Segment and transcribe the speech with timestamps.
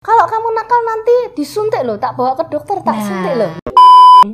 [0.00, 3.04] Kalau kamu nakal nanti disuntik loh, tak bawa ke dokter, tak Nah.
[3.04, 3.52] suntik loh.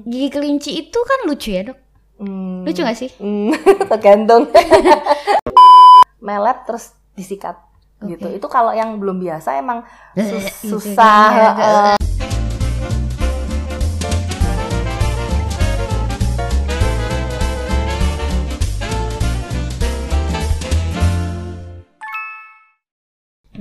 [0.06, 1.78] Gigi kelinci itu kan lucu ya dok?
[2.16, 2.62] Hmm.
[2.62, 3.10] Lucu gak sih?
[3.18, 3.50] Hmm,
[3.90, 4.46] tergantung.
[6.22, 7.58] Melet terus disikat
[8.00, 8.24] gitu.
[8.24, 8.38] Oke.
[8.38, 9.82] Itu kalau yang belum biasa emang
[10.14, 11.26] sus- Gitu, susah.
[11.26, 12.25] kayaknya agak-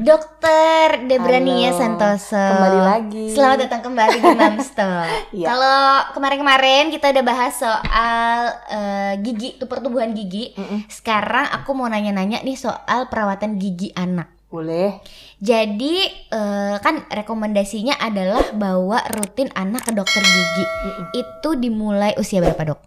[0.06, 1.82] Dokter Debrania Halo.
[1.82, 2.38] Santoso.
[2.38, 3.26] Kembali lagi.
[3.34, 5.10] Selamat datang kembali di Namstop.
[5.36, 5.48] Iya.
[5.50, 5.82] Kalau
[6.14, 10.54] kemarin-kemarin kita udah bahas soal eh, gigi, tuh pertumbuhan gigi.
[10.54, 10.86] Mm-mm.
[10.88, 14.30] Sekarang aku mau nanya-nanya nih soal perawatan gigi anak.
[14.54, 15.02] Boleh.
[15.42, 20.66] Jadi eh, kan rekomendasinya adalah bawa rutin anak ke dokter gigi.
[20.86, 21.06] Mm-mm.
[21.18, 22.80] Itu dimulai usia berapa dok?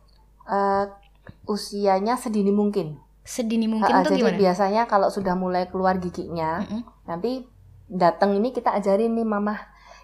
[0.46, 0.84] Eh,
[1.50, 3.08] usianya sedini mungkin.
[3.28, 4.40] Sedini mungkin ah, tuh jadi gimana?
[4.40, 6.80] biasanya kalau sudah mulai keluar giginya, Mm-mm.
[7.08, 7.40] Nanti
[7.88, 9.56] datang ini kita ajarin nih mama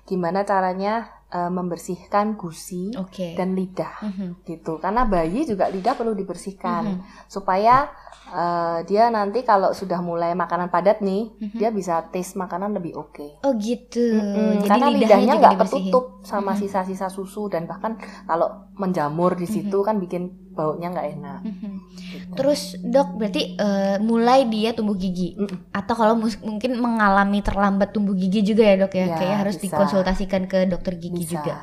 [0.03, 3.35] gimana caranya eh, membersihkan gusi Oke.
[3.35, 4.47] dan lidah Mhm.
[4.47, 4.79] gitu.
[4.79, 7.01] Karena bayi juga lidah perlu dibersihkan Mhm.
[7.27, 7.91] supaya
[8.25, 11.59] eh, dia nanti kalau sudah mulai makanan padat nih, Mhm.
[11.61, 13.43] dia bisa taste makanan lebih oke.
[13.43, 14.01] Oh gitu.
[14.01, 16.59] Mm-mm, Jadi karena lidahnya, nggak ketutup sama Mhm.
[16.59, 21.41] sisa-sisa susu dan bahkan kalau menjamur di situ kan bikin baunya nggak enak.
[21.43, 21.73] Mhm.
[22.07, 22.33] gitu.
[22.35, 25.71] Terus dok berarti eh, mulai dia tumbuh gigi Mm-mm.
[25.71, 29.57] atau kalau mus- mungkin mengalami terlambat tumbuh gigi juga ya dok ya, Ya, kayak harus
[29.57, 29.65] bisa.
[29.69, 31.33] dikonsultasikan ke dokter gigi bisa.
[31.37, 31.55] juga.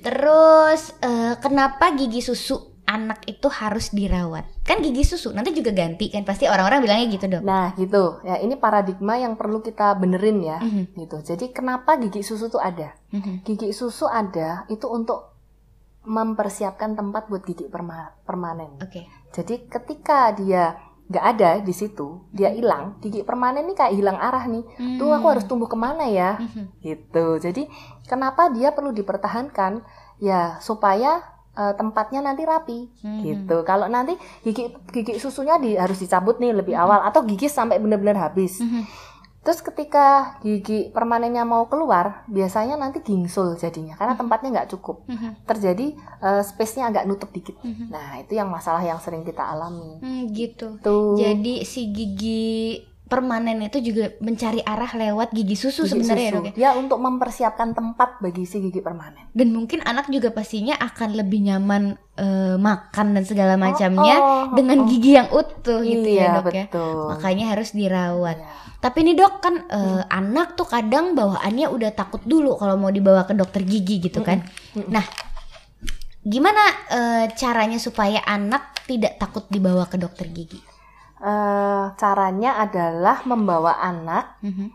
[0.00, 4.42] Terus eh, kenapa gigi susu anak itu harus dirawat?
[4.62, 7.42] Kan gigi susu nanti juga ganti kan pasti orang-orang bilangnya gitu dok.
[7.42, 11.16] Nah gitu ya ini paradigma yang perlu kita benerin ya Mhm, gitu.
[11.24, 12.90] Jadi kenapa gigi susu tuh ada?
[13.10, 13.44] mhm.
[13.44, 15.29] Gigi susu ada itu untuk
[16.10, 18.82] mempersiapkan tempat buat gigi perma- permanen.
[18.82, 19.06] Oke.
[19.30, 20.74] Jadi ketika dia
[21.06, 24.62] nggak ada di situ, dia hilang, gigi permanen ini kayak hilang arah nih.
[24.94, 26.38] Tuh aku harus tumbuh ke mana ya?
[26.38, 26.64] Mhm.
[26.80, 27.26] Gitu.
[27.40, 27.62] Jadi
[28.04, 29.86] kenapa dia perlu dipertahankan?
[30.18, 32.78] Ya supaya eh, tempatnya nanti rapi.
[33.02, 33.20] Mhm.
[33.20, 33.56] Gitu.
[33.64, 36.84] Kalau nanti gigi gigi susunya di, harus dicabut nih lebih Hmm.
[36.84, 38.62] awal atau gigi sampai benar-benar habis.
[38.62, 38.82] Mhm.
[39.40, 45.08] Terus ketika gigi permanennya mau keluar, biasanya nanti gingsul jadinya karena tempatnya nggak cukup.
[45.08, 45.48] Mhm.
[45.48, 45.86] Terjadi
[46.20, 47.56] eh, space-nya agak nutup dikit.
[47.64, 47.88] Mhm.
[47.88, 49.96] Nah, itu yang masalah yang sering kita alami.
[50.04, 50.76] Hmm, gitu.
[50.84, 51.16] Tuh.
[51.16, 52.76] Jadi si gigi
[53.10, 56.52] permanen itu juga mencari arah lewat gigi susu gigi sebenarnya ya dok ya.
[56.54, 59.26] Ya untuk mempersiapkan tempat bagi si gigi permanen.
[59.34, 64.54] Dan mungkin anak juga pastinya akan lebih nyaman eh, makan dan segala macamnya Oh, oh,
[64.54, 64.86] dengan oh.
[64.86, 66.64] gigi yang utuh gitu iya, ya dok ya.
[66.70, 67.10] betul.
[67.10, 68.38] Makanya harus dirawat.
[68.38, 68.48] Iya.
[68.78, 73.26] Tapi nih dok kan eh, anak tuh kadang bawaannya udah takut dulu kalau mau dibawa
[73.26, 74.46] ke dokter gigi gitu kan.
[74.78, 74.86] Mm-mm.
[74.86, 75.02] Nah,
[76.22, 76.62] gimana
[76.94, 80.62] eh, caranya supaya anak tidak takut dibawa ke dokter gigi?
[81.20, 84.72] Eh, caranya adalah membawa anak Mhm.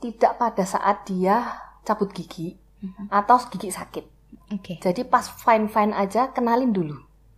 [0.00, 1.52] tidak pada saat dia
[1.84, 3.12] cabut gigi Mhm.
[3.12, 4.04] atau gigi sakit.
[4.50, 6.96] Oke, Jadi pas fine fine aja kenalin dulu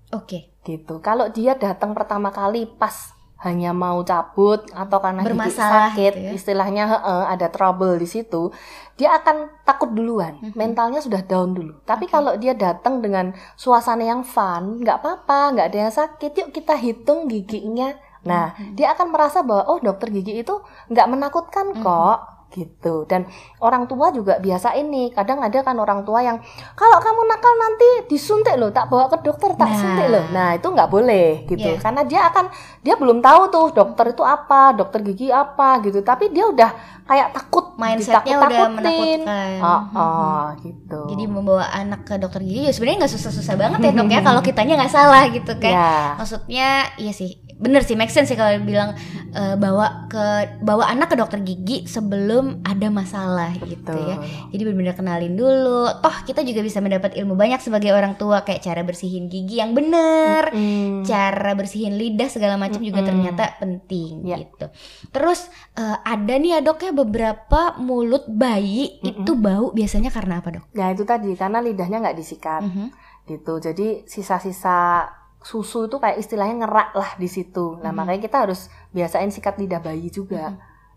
[0.08, 0.54] oke.
[0.62, 1.02] gitu.
[1.02, 3.10] Kalau dia datang pertama kali pas
[3.42, 6.30] hanya mau cabut atau karena gigi Bermasalah sakit, gitu ya.
[6.30, 6.84] istilahnya
[7.26, 8.54] ada trouble di situ,
[8.94, 10.54] dia akan takut duluan, Mhm.
[10.54, 11.74] mentalnya sudah down dulu.
[11.82, 12.12] Tapi Oke.
[12.14, 16.78] kalau dia datang dengan suasana yang fun, nggak apa-apa, nggak ada yang sakit, yuk kita
[16.78, 17.98] hitung giginya.
[18.22, 18.74] Nah, Mhm.
[18.74, 20.54] dia akan merasa bahwa oh dokter gigi itu
[20.88, 22.18] nggak menakutkan kok
[22.50, 23.24] gitu dan
[23.58, 26.36] orang tua juga biasa ini kadang ada kan orang tua yang
[26.72, 29.78] kalau kamu nakal nanti disuntik loh tak bawa ke dokter tak Nah.
[29.78, 31.80] suntik loh nah itu nggak boleh gitu Iya.
[31.80, 36.28] karena dia akan dia belum tahu tuh dokter itu apa dokter gigi apa gitu tapi
[36.28, 36.70] dia udah
[37.02, 39.20] kayak takut Mindsetnya udah menakutkan.
[39.58, 43.90] oh, oh, gitu Jadi membawa anak ke dokter gigi ya sebenarnya nggak susah-susah banget ya
[43.92, 45.72] dok ya kalau kitanya nggak salah gitu kan.
[45.72, 48.98] ya Maksudnya iya sih bener sih make sense sih kalau bilang
[49.30, 50.24] eh, bawa ke
[50.58, 54.16] bawa anak ke dokter gigi sebelum ada masalah gitu betul ya.
[54.48, 55.86] Jadi benar-benar kenalin dulu.
[55.96, 59.72] Toh kita juga bisa mendapat ilmu banyak sebagai orang tua kayak cara bersihin gigi yang
[59.72, 61.04] bener, Mm.
[61.04, 63.08] cara bersihin lidah segala macam juga Mm-mm.
[63.08, 64.36] ternyata penting Ya.
[64.38, 64.66] gitu.
[65.08, 69.22] Terus eh, ada nih ya dok ya beberapa mulut bayi Mm-mm.
[69.22, 70.64] itu bau biasanya karena apa dok?
[70.72, 72.86] Nah itu tadi karena lidahnya nggak disikat Mhm.
[73.24, 73.54] gitu.
[73.56, 75.06] Jadi sisa-sisa
[75.42, 77.78] susu itu kayak istilahnya ngerak lah di situ.
[77.78, 77.98] Nah Mhm.
[77.98, 78.60] makanya kita harus
[78.90, 80.54] biasain sikat lidah bayi juga.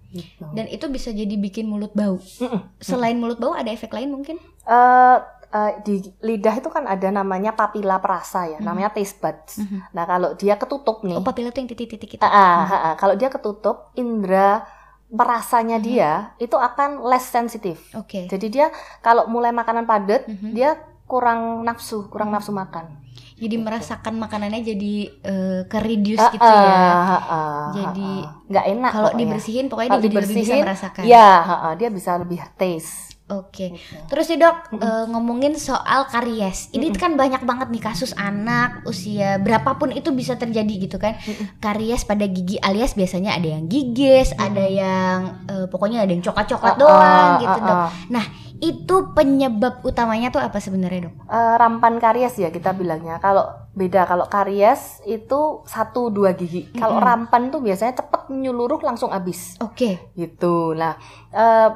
[0.07, 0.45] Gitu.
[0.53, 2.15] Dan itu bisa jadi bikin mulut bau.
[2.39, 2.61] Mm-mm.
[2.79, 4.39] Selain mulut bau ada efek lain mungkin?
[4.63, 5.17] Eh,
[5.51, 8.63] eh, di lidah itu kan ada namanya papila perasa ya, Mhm.
[8.63, 9.59] namanya taste buds.
[9.59, 9.91] Mhm.
[9.91, 12.21] Nah kalau dia ketutup nih, Oh papila tuh yang titik-titik itu.
[12.21, 14.63] ah, ah, ah, ah, kalau dia ketutup, indera
[15.05, 15.85] perasanya Mhm.
[15.85, 17.77] dia itu akan less sensitif.
[17.93, 18.25] Oke.
[18.25, 18.67] Jadi dia
[18.99, 20.51] kalau mulai makanan padat, Mhm.
[20.51, 20.75] dia
[21.05, 22.35] kurang nafsu, kurang Mhm.
[22.35, 22.85] nafsu makan.
[23.35, 24.93] Jadi merasakan makanannya jadi
[25.27, 26.71] eh, ke reduce Ah, gitu ya.
[26.71, 30.55] ah, ah, ah, Jadi, ah, nggak enak Kalau dibersihin pokoknya Kalau dia jadi lebih bisa
[30.55, 31.03] dibersihin, merasakan.
[31.03, 33.73] ya ah, ah, dia bisa lebih taste Oke.
[33.73, 33.97] gitu.
[34.05, 36.69] Terus nih dok, eh, ngomongin soal karies.
[36.69, 41.17] Ini kan banyak banget nih kasus anak usia berapapun itu bisa terjadi gitu kan.
[41.57, 46.73] Karies pada gigi alias biasanya ada yang gigis, ada yang eh, pokoknya ada yang coklat-coklat
[46.73, 47.77] Ah, doang ah, gitu ah, dok.
[47.81, 47.89] ah.
[48.13, 48.25] Nah
[48.55, 51.15] itu penyebab utamanya tuh apa sebenarnya dok?
[51.25, 53.17] Eh, rampan karies ya kita bilangnya.
[53.17, 56.69] Kalau beda kalau karies itu satu dua gigi.
[56.71, 57.07] Kalau Mm-mm.
[57.09, 60.13] rampan tuh biasanya cepet menyeluruh langsung habis Oke.
[60.13, 60.77] gitu.
[60.77, 60.93] Nah
[61.33, 61.69] eh,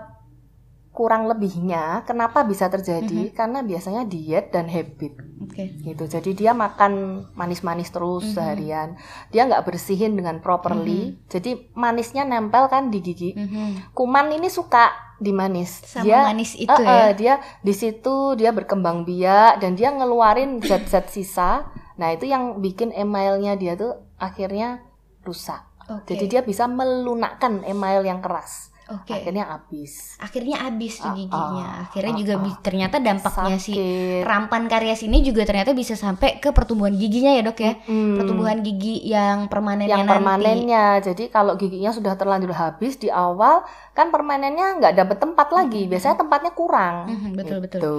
[1.00, 3.32] kurang lebihnya kenapa bisa terjadi?
[3.32, 5.80] Karena biasanya diet dan habit Oke.
[5.80, 6.04] gitu.
[6.12, 8.34] Jadi dia makan manis-manis terus Mhm.
[8.36, 8.90] seharian.
[9.32, 11.16] Dia nggak bersihin dengan properly.
[11.32, 13.32] Jadi manisnya nempel kan di gigi.
[13.32, 13.96] Mhm.
[13.96, 14.92] Kuman ini suka
[15.24, 15.80] di manis.
[15.88, 17.08] Sama dia manis itu Eh, ya.
[17.08, 21.72] eh, dia di situ dia berkembang biak dan dia ngeluarin zat-zat sisa.
[21.96, 24.84] Nah, itu yang bikin emailnya dia tuh akhirnya
[25.24, 25.64] rusak.
[25.88, 26.12] Oke.
[26.12, 28.69] Jadi dia bisa melunakkan email yang keras.
[28.90, 29.14] Oke.
[29.14, 30.18] Akhirnya habis.
[30.18, 31.68] Akhirnya habis tuh Ah, giginya.
[31.70, 34.22] ah, Akhirnya ah, juga bi- ternyata dampaknya si Sakit.
[34.24, 37.74] rampan karies ini juga ternyata bisa sampai ke pertumbuhan giginya ya dok ya.
[37.86, 38.18] Mm.
[38.18, 40.14] Pertumbuhan gigi yang permanennya yang nanti.
[40.16, 40.86] permanennya.
[41.02, 45.86] Jadi kalau giginya sudah terlanjur habis di awal kan permanennya nggak dapet tempat lagi.
[45.86, 46.96] Biasanya tempatnya kurang.
[47.08, 47.80] Mhm, betul betul.
[47.80, 47.98] Gitu.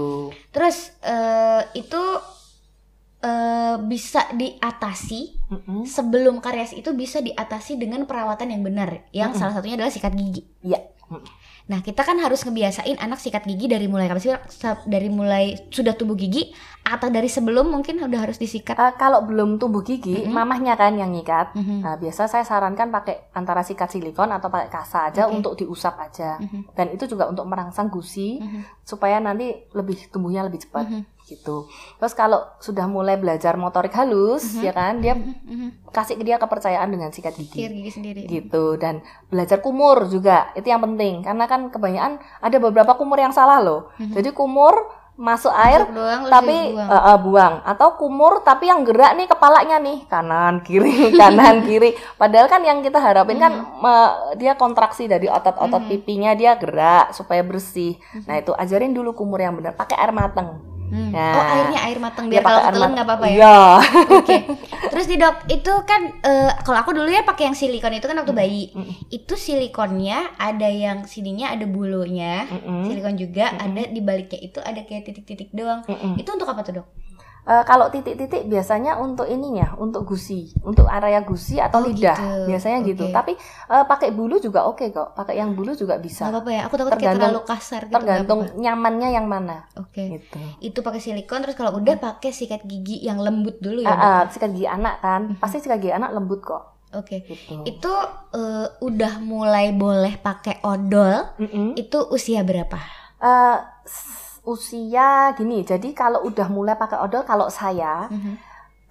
[0.50, 2.02] Terus eh, itu
[3.20, 5.20] eh, bisa diatasi
[5.50, 5.82] Mm-mm.
[5.84, 9.05] sebelum karies itu bisa diatasi dengan perawatan yang benar.
[9.11, 9.40] Yang Mm-mm.
[9.40, 10.43] salah satunya adalah sikat gigi.
[10.62, 10.81] Iya.
[11.67, 14.31] Nah kita kan harus ngebiasain anak sikat gigi dari mulai kapan sih?
[14.87, 16.50] Dari mulai sudah tumbuh gigi
[16.82, 18.75] atau dari sebelum mungkin udah harus disikat.
[18.75, 20.34] Eh, kalau belum tumbuh gigi, Mm-mm.
[20.34, 21.55] mamahnya kan yang nyikat.
[21.55, 21.87] Mhm.
[21.87, 25.34] Nah, biasa saya sarankan pakai antara sikat silikon atau pakai kasa aja Oke.
[25.38, 26.43] untuk diusap aja.
[26.43, 26.75] Mhm.
[26.75, 28.82] Dan itu juga untuk merangsang gusi Mhm.
[28.82, 31.02] supaya nanti lebih tumbuhnya lebih cepat Mhm.
[31.31, 31.71] Gitu.
[31.97, 34.62] Terus kalau sudah mulai belajar motorik halus, Mhm.
[34.62, 35.32] ya kan, dia Mhm.
[35.43, 35.69] Mhm.
[35.88, 37.71] kasih ke dia kepercayaan dengan sikat Sikat gigi.
[37.79, 38.21] gigi sendiri.
[38.25, 43.31] Gitu dan belajar kumur juga itu yang penting karena kan kebanyakan ada beberapa kumur yang
[43.31, 43.94] salah loh.
[43.97, 44.12] Mhm.
[44.12, 44.75] Jadi kumur
[45.12, 46.88] masuk air Masuk doang, tapi dibuang.
[46.88, 51.93] eh, eh, buang atau kumur tapi yang gerak nih kepalanya nih kanan kiri kanan kiri
[52.17, 55.91] padahal kan yang kita harapin kan me- dia kontraksi dari otot-otot Mhm.
[55.93, 58.25] pipinya dia gerak supaya bersih Mhm.
[58.25, 60.56] nah itu ajarin dulu kumur yang benar pakai air mateng
[60.90, 61.14] Hmm.
[61.14, 61.34] Nah.
[61.38, 63.37] oh airnya air matang biar Dia kalau ketelan nggak apa-apa ya.
[63.38, 63.58] iya
[64.10, 64.37] Oke.
[64.92, 68.19] Terus di dok itu kan eh, kalau aku dulu ya pakai yang silikon itu kan
[68.19, 68.64] waktu bayi.
[68.75, 69.06] Mm-mm.
[69.06, 72.50] Itu silikonnya ada yang sininya ada bulunya.
[72.50, 72.90] Mm-mm.
[72.90, 75.87] Silikon juga ada di baliknya itu ada kayak titik-titik doang.
[76.19, 76.87] Itu untuk apa tuh dok?
[77.42, 82.46] Eh, kalau titik-titik biasanya untuk ininya, untuk gusi, untuk area gusi atau Oh, lidah, gitu.
[82.46, 83.04] biasanya gitu.
[83.06, 83.12] Oke.
[83.12, 83.32] Tapi
[83.66, 86.26] eh, pakai bulu juga oke kok, pakai yang bulu juga bisa.
[86.26, 86.62] Gak apa-apa ya.
[86.62, 87.94] Aku takut kayak Tergantung- terlalu kasar gitu.
[87.94, 88.60] Tergantung apa-apa.
[88.60, 90.04] nyamannya yang mana, Oke.
[90.14, 90.38] gitu.
[90.60, 93.88] Itu pakai silikon terus kalau udah pakai sikat gigi yang lembut dulu ya.
[93.88, 93.98] Dok?
[93.98, 95.36] ah, sikat gigi anak kan, Mhm.
[95.36, 96.62] pasti sikat gigi anak lembut kok,
[96.93, 97.25] Oke.
[97.25, 97.64] gitu.
[97.64, 97.93] Itu
[98.31, 101.25] eh, udah mulai boleh pakai odol.
[101.36, 101.72] Mm-mm.
[101.75, 102.78] Itu usia berapa?
[103.82, 108.34] S- usia gini, jadi kalau udah mulai pakai odol, kalau saya, Mhm.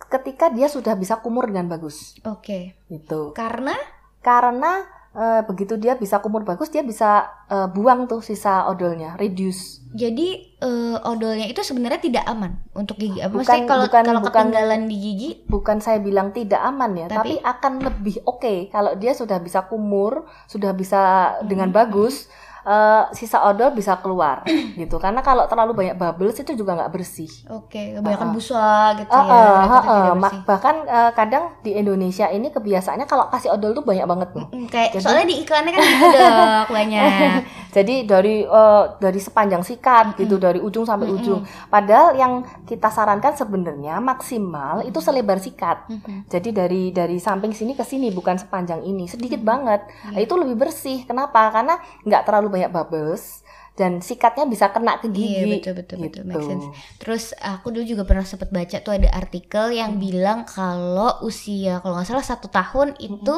[0.10, 2.78] ketika dia sudah bisa kumur dengan bagus, Oke.
[2.88, 3.34] gitu.
[3.34, 3.74] Karena
[4.20, 9.80] Karena eh, begitu dia bisa kumur bagus, dia bisa eh, buang tuh sisa odolnya, reduce.
[9.90, 13.18] Jadi eh, odolnya itu sebenarnya tidak aman untuk gigi.
[13.18, 15.30] Apa Bukan- kalau bukan- kalau bukan- ketinggalan di gigi?
[15.46, 19.64] bukan saya bilang tidak aman ya, Tapi- tapi, akan lebih oke kalau dia sudah bisa
[19.64, 21.02] kumur, sudah bisa
[21.42, 21.80] dengan Hmm.
[21.80, 22.28] bagus,
[22.70, 24.46] eh, sisa odol bisa keluar
[24.78, 24.96] gitu.
[24.96, 27.32] Karena kalau terlalu banyak bubbles itu juga nggak bersih.
[27.50, 28.36] Oke, kebanyakan Ah, ah.
[28.36, 29.26] busa gitu Ah, ya.
[29.26, 30.14] itu ah.
[30.14, 30.40] Ma- bersih.
[30.46, 34.46] bahkan eh, kadang di Indonesia ini kebiasaannya kalau kasih odol tuh banyak banget tuh.
[34.50, 37.32] Mm, kayak Jadi- soalnya di iklannya kan gitu dok banyak.
[37.70, 41.18] Jadi dari eh, dari sepanjang sikat gitu dari ujung sampai Mm-mm.
[41.18, 41.42] ujung.
[41.68, 42.34] Padahal yang
[42.64, 45.88] kita sarankan sebenarnya maksimal itu selebar sikat.
[45.88, 46.28] Mhm.
[46.28, 49.88] Jadi dari dari samping sini ke sini bukan sepanjang ini, sedikit banget.
[50.12, 50.26] Iya.
[50.26, 51.02] Itu lebih bersih.
[51.02, 51.48] Kenapa?
[51.50, 53.48] Karena nggak terlalu banyak bubbles
[53.80, 55.40] dan sikatnya bisa kena ke gigi.
[55.40, 56.52] Iya betul betul betul make gitu.
[56.52, 56.66] sense.
[57.00, 60.04] Terus aku dulu juga pernah sempat baca tuh ada artikel yang Hmm.
[60.04, 63.08] bilang kalau usia kalau nggak salah satu tahun Hmm.
[63.08, 63.36] itu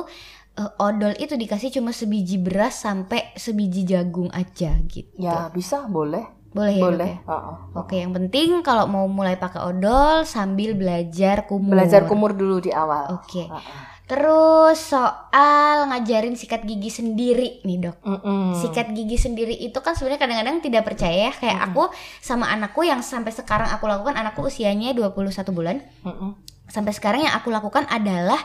[0.58, 5.16] eh, odol itu dikasih cuma sebiji beras sampai sebiji jagung aja gitu.
[5.22, 7.12] Ya bisa, boleh, Boleh ya boleh.
[7.22, 7.24] ya?
[7.30, 7.56] Heeh.
[7.78, 11.72] Oke, yang penting kalau mau mulai pakai odol sambil belajar kumur.
[11.72, 13.16] Belajar kumur dulu di awal.
[13.16, 13.48] Oke.
[13.48, 13.80] Heeh.
[14.12, 17.96] Terus soal ngajarin sikat gigi sendiri nih dok.
[18.04, 18.60] Mm-mm.
[18.60, 21.32] Sikat gigi sendiri itu kan sebenarnya kadang-kadang tidak percaya ya.
[21.32, 21.68] Kayak Mm-mm.
[21.72, 21.84] aku
[22.20, 25.80] sama anakku yang sampai sekarang aku lakukan anakku usianya 21 bulan.
[26.04, 26.51] Mm-mm.
[26.72, 28.40] Sampai sekarang yang aku lakukan adalah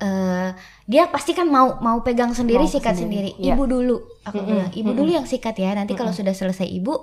[0.00, 0.52] eh
[0.84, 3.40] dia pasti kan mau mau pegang sendiri Mau sikat sendiri, sendiri.
[3.40, 3.54] iya.
[3.56, 4.98] Ibu dulu aku Mm-mm, bilang, ibu mm-mm.
[5.00, 5.72] dulu yang sikat ya.
[5.72, 6.94] Nanti kalau sudah selesai ibu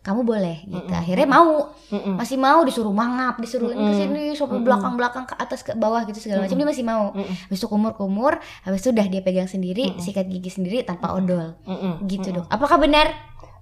[0.00, 0.90] kamu boleh gitu.
[0.90, 2.16] Mm-mm, Akhirnya mau Mm-mm.
[2.16, 4.00] masih mau disuruh mangap, disuruh ini ke Mm-mm.
[4.00, 4.66] sini sampai Mm-mm.
[4.66, 7.12] belakang-belakang ke atas ke bawah gitu segala macam dia masih mau.
[7.12, 7.34] Mm-mm.
[7.48, 8.32] Habis itu kumur-kumur,
[8.64, 10.00] habis itu udah dia pegang sendiri, Mm-mm.
[10.00, 11.54] sikat gigi sendiri tanpa odol.
[11.64, 12.08] Mm-mm.
[12.08, 12.44] Gitu Mm-mm.
[12.44, 12.46] dong.
[12.48, 13.12] Apakah benar?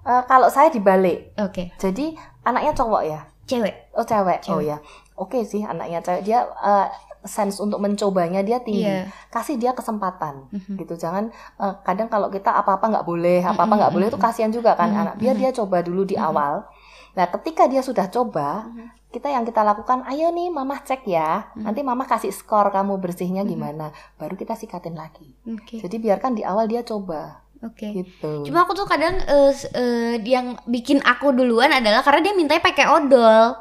[0.09, 1.75] Eh, kalau saya dibalik, Oke.
[1.77, 3.21] jadi anaknya cowok ya?
[3.45, 3.93] Cewek.
[3.93, 4.39] Oh cewek.
[4.49, 4.73] Oh Cewek.
[4.73, 4.77] ya.
[5.19, 6.23] Oke sih anaknya cewek.
[6.23, 6.87] Dia eh,
[7.21, 8.87] sense untuk mencobanya dia tinggi.
[8.87, 9.11] Iya.
[9.29, 10.47] Kasih dia kesempatan.
[10.49, 10.79] Mhm.
[10.79, 14.07] gitu jangan eh, kadang kalau kita apa apa nggak boleh apa apa Mm-mm, nggak boleh
[14.07, 14.29] itu mm-mm.
[14.29, 16.63] kasihan juga kan Mm-mm, anak biar dia coba dulu di awal
[17.11, 18.87] nah ketika dia sudah coba Mhm.
[19.11, 21.65] kita yang kita lakukan ayo nih mama cek ya Mhm.
[21.65, 23.49] nanti mama kasih skor kamu bersihnya Mhm.
[23.49, 25.81] gimana baru kita sikatin lagi Oke.
[25.81, 27.91] jadi biarkan di awal dia coba Oke.
[27.93, 29.19] gitu Cuma aku tuh kadang
[29.51, 33.59] s- eh, yang bikin aku duluan adalah karena dia mintanya pakai odol.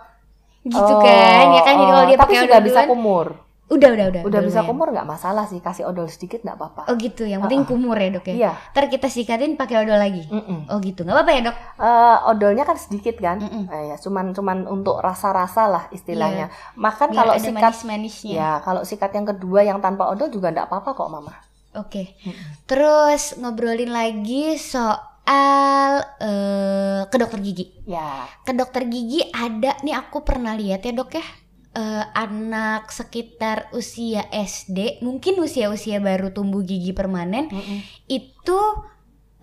[0.68, 1.46] Gitu Oh, kan?
[1.50, 3.28] Ya kan jadi kalau oh, dia tapi pakai odol bisa duluan, kumur
[3.68, 4.22] udah udah udah.
[4.24, 7.68] udah bisa kumur nggak masalah sih kasih odol sedikit nggak apa-apa Oh gitu, yang penting
[7.68, 8.34] kumur ya dok ya.
[8.34, 10.24] iya Ntar kita sikatin pakai odol lagi.
[10.24, 10.72] mm-mm.
[10.72, 11.58] Oh gitu, nggak apa-apa ya dok?
[11.76, 13.68] Eh, odolnya kan sedikit kan Mm-mm.
[13.68, 16.48] Eh, ya cuman cuman untuk rasa-rasa lah istilahnya
[16.80, 18.32] makan Biar kalau sikat manis-manisnya.
[18.32, 21.36] Ya, kalau sikat yang kedua yang tanpa odol juga enggak apa-apa kok, Mama.
[21.76, 22.16] Oke.
[22.64, 24.96] Terus ngobrolin lagi soal
[25.28, 27.66] eh, ke dokter gigi.
[27.84, 28.26] Ya.
[28.42, 31.26] Ke dokter gigi ada nih aku pernah lihat ya dok ya.
[31.78, 37.54] eh, anak sekitar usia SD, mungkin usia-usia baru tumbuh gigi permanen,
[38.10, 38.60] itu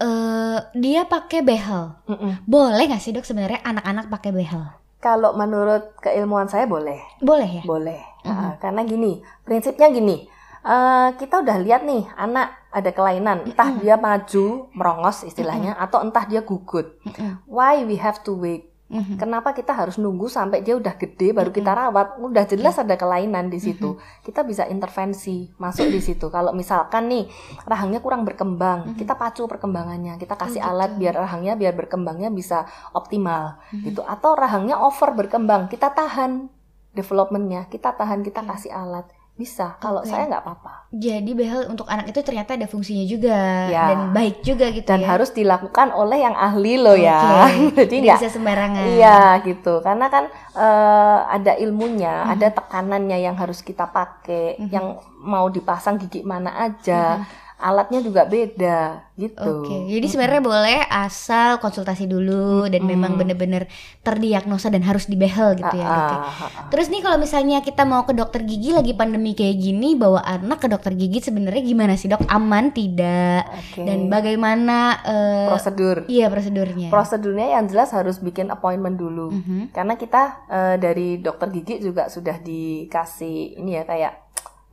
[0.02, 1.94] eh dia pakai behel.
[2.10, 2.42] Mm-mm.
[2.44, 4.66] Boleh nggak sih dok sebenarnya anak-anak pakai behel?
[4.98, 7.62] Kalau menurut keilmuan saya boleh, Boleh ya?
[7.62, 8.00] boleh.
[8.24, 8.32] Mhm.
[8.34, 10.26] Ah, karena gini, prinsipnya gini.
[10.64, 16.26] Eh, kita udah lihat nih anak ada kelainan, entah dia maju merongos istilahnya atau entah
[16.26, 16.98] dia gugut.
[17.46, 18.74] Why we have to wait?
[18.84, 19.16] Mhm.
[19.16, 22.20] Kenapa kita harus nunggu sampai dia udah gede baru kita rawat?
[22.20, 23.96] Udah jelas ada kelainan di situ.
[24.20, 26.28] Kita bisa intervensi masuk di situ.
[26.28, 27.24] Kalau misalkan nih
[27.64, 30.20] rahangnya kurang berkembang, kita pacu perkembangannya.
[30.20, 30.72] Kita kasih Oh, gitu.
[30.76, 33.82] alat biar rahangnya biar berkembangnya bisa optimal Mhm.
[33.88, 34.00] gitu.
[34.04, 36.52] Atau rahangnya over berkembang, kita tahan
[36.92, 38.48] developmentnya, kita tahan, kita Oke.
[38.52, 39.08] kasih alat.
[39.34, 39.74] Bisa.
[39.82, 40.08] Kalau Oke.
[40.08, 40.86] saya nggak apa-apa.
[40.94, 43.90] Jadi behel untuk anak itu ternyata ada fungsinya juga Ya.
[43.90, 45.10] dan baik juga gitu Dan ya.
[45.10, 47.50] harus dilakukan oleh yang ahli loh ya.
[47.50, 47.74] Oke.
[47.82, 48.84] Jadi nggak bisa sembarangan.
[48.94, 50.24] Iya gitu, karena kan
[50.54, 52.32] eh, ada ilmunya, Mhm.
[52.32, 54.70] ada tekanannya yang harus kita pakai, Mhm.
[54.70, 54.86] yang
[55.18, 57.26] mau dipasang gigi mana aja,
[57.64, 59.64] alatnya juga beda gitu.
[59.64, 62.92] Oke, jadi sebenarnya boleh asal konsultasi dulu dan Mm-mm.
[62.92, 63.64] memang benar-benar
[64.02, 65.86] terdiagnosa dan harus dibehel gitu ya.
[65.86, 66.18] Ah, dok ya.
[66.18, 66.68] ah, ah, ah.
[66.68, 70.60] Terus nih kalau misalnya kita mau ke dokter gigi lagi pandemi kayak gini, bawa anak
[70.60, 72.20] ke dokter gigi sebenarnya gimana sih dok?
[72.28, 73.48] Aman tidak?
[73.48, 73.80] Oke.
[73.80, 75.00] Dan bagaimana?
[75.00, 76.90] eh, prosedur, iya prosedurnya.
[76.90, 79.72] prosedurnya yang jelas harus bikin appointment dulu, Mhm.
[79.72, 84.23] karena kita eh, dari dokter gigi juga sudah dikasih ini ya kayak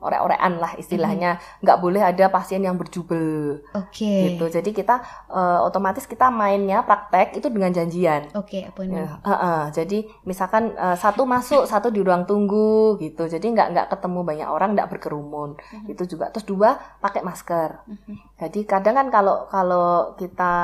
[0.02, 4.34] orek-orekan lah istilahnya, nggak boleh ada pasien yang berjubel Oke.
[4.34, 4.50] gitu.
[4.50, 8.34] Jadi kita eh, otomatis kita mainnya praktek itu dengan janjian.
[8.34, 9.06] Oke, appointment.
[9.06, 9.62] Ya, heeh.
[9.72, 13.30] jadi misalkan eh, satu masuk, satu di ruang tunggu gitu.
[13.30, 15.54] Jadi nggak nggak ketemu banyak orang, nggak berkerumun.
[15.56, 15.94] Mhm.
[15.94, 16.28] Itu juga.
[16.34, 17.86] Terus dua pakai masker.
[17.86, 18.14] Mhm.
[18.42, 20.54] Jadi kadang kan kalau kalau kita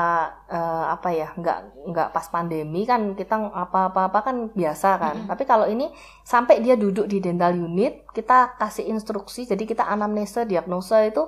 [0.51, 1.57] eh, apa ya nggak
[1.87, 5.15] nggak pas pandemi kan kita apa-apa kan biasa kan.
[5.15, 5.27] Mhm.
[5.31, 5.87] Tapi kalau ini
[6.21, 9.47] sampai dia duduk di dental unit, kita kasih instruksi.
[9.47, 11.23] Jadi kita anamnesa, diagnosa itu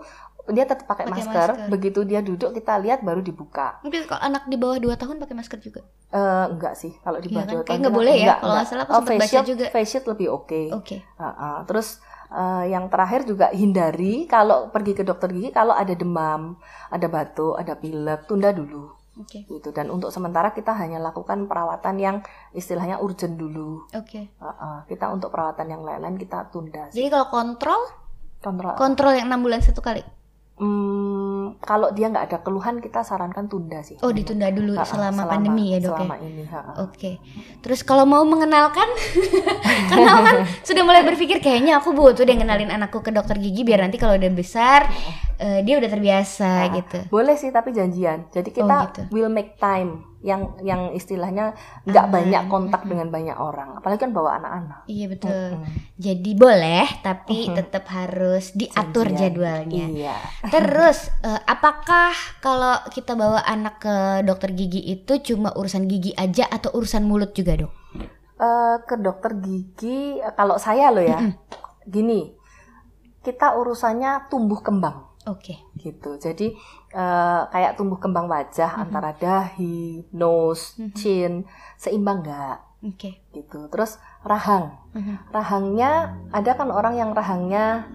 [0.50, 1.50] dia tetap pakai Pakai masker.
[1.54, 1.70] masker.
[1.70, 3.80] Begitu dia duduk kita lihat baru dibuka.
[3.80, 5.82] Mungkin kalau anak di bawah 2 tahun pakai masker juga.
[6.12, 7.54] Eh, enggak sih kalau di Iya bawah kan?
[7.54, 8.20] dua Kayak tahun nggak boleh ya?
[8.20, 9.66] enggak, Kalau nggak salah aku Oh, sempat baca juga.
[9.72, 10.62] face shield lebih oke.
[10.76, 10.98] Oke.
[11.16, 11.58] Uh-uh.
[11.64, 11.88] Terus
[12.32, 16.56] uh, yang terakhir juga hindari kalau pergi ke dokter gigi kalau ada demam,
[16.90, 19.44] ada batuk, ada pilek, tunda dulu Oke.
[19.46, 19.70] gitu.
[19.76, 22.18] Dan untuk sementara kita hanya lakukan perawatan yang
[22.56, 23.86] istilahnya urgent dulu.
[23.92, 24.32] Oke.
[24.40, 24.88] Uh-uh.
[24.88, 26.88] Kita untuk perawatan yang lain-lain kita tunda.
[26.90, 27.04] sih.
[27.04, 27.82] Jadi kalau kontrol,
[28.42, 28.74] Kontrol.
[28.74, 30.02] kontrol yang 6 bulan satu kali.
[30.62, 33.98] Hmm, kalau dia nggak ada keluhan kita sarankan tunda sih.
[34.00, 35.98] Oh, ditunda dulu Ha-ha, selama, pandemi ya, Dok ya.
[35.98, 36.44] Selama ini.
[36.46, 36.72] ha-ha.
[36.86, 37.18] Oke.
[37.60, 38.86] Terus kalau mau mengenalkan,
[39.90, 43.82] karena kan sudah mulai berpikir kayaknya aku butuh deh ngenalin anakku ke dokter gigi biar
[43.82, 44.86] nanti kalau udah besar
[45.36, 47.00] eh, dia udah terbiasa Ah, gitu.
[47.10, 48.30] Boleh sih tapi janjian.
[48.30, 49.02] Jadi Oh, kita gitu.
[49.10, 53.82] will make time yang yang istilahnya nggak banyak kontak dengan banyak orang.
[53.82, 54.80] Apalagi kan bawa anak-anak.
[54.86, 55.50] Iya betul.
[55.58, 55.66] Mm-mm.
[55.98, 57.56] Jadi boleh, tapi Mhm.
[57.58, 59.22] tetap harus diatur Janjian.
[59.34, 59.86] jadwalnya.
[59.90, 60.16] Iya.
[60.48, 66.46] Terus, eh, apakah kalau kita bawa anak ke dokter gigi itu cuma urusan gigi aja
[66.46, 67.74] atau urusan mulut juga dok?
[68.38, 71.18] Eh, ke dokter gigi kalau saya loh ya.
[71.18, 71.34] Mm-mm.
[71.86, 72.38] Gini.
[73.22, 75.11] Kita urusannya tumbuh kembang.
[75.26, 75.58] Oke.
[75.78, 76.18] gitu.
[76.18, 76.54] Jadi
[76.92, 78.82] eh, kayak tumbuh kembang wajah Mhm.
[78.84, 80.92] antara dahi, nose, Mhm.
[80.92, 81.32] chin
[81.78, 83.24] seimbang nggak Oke.
[83.32, 83.70] gitu.
[83.70, 85.32] Terus rahang, Mhm.
[85.32, 85.92] rahangnya
[86.30, 87.88] ada kan orang yang rahangnya